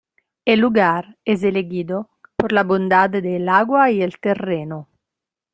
El 0.45 0.61
lugar 0.61 1.19
es 1.25 1.43
elegido 1.43 2.09
por 2.35 2.53
la 2.53 2.63
bondad 2.63 3.07
del 3.07 3.47
agua 3.47 3.91
y 3.91 4.01
el 4.01 4.17
terreno. 4.17 4.87